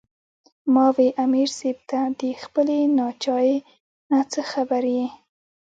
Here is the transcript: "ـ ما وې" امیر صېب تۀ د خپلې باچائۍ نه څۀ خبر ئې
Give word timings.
"ـ 0.43 0.73
ما 0.73 0.87
وې" 0.95 1.07
امیر 1.23 1.49
صېب 1.57 1.77
تۀ 1.89 1.99
د 2.19 2.21
خپلې 2.43 2.79
باچائۍ 2.97 3.55
نه 4.09 4.19
څۀ 4.31 4.41
خبر 4.51 4.81
ئې 4.93 5.05